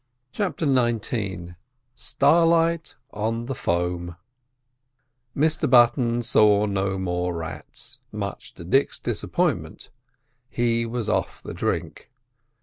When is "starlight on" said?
1.93-3.45